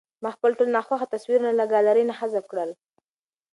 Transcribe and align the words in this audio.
ما 0.23 0.29
خپل 0.35 0.51
ټول 0.57 0.69
ناخوښه 0.75 1.07
تصویرونه 1.13 1.51
له 1.59 1.65
ګالرۍ 1.73 2.03
نه 2.09 2.13
حذف 2.19 2.45
کړل. 2.51 2.71